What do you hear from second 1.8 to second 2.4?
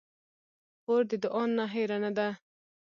نه ده.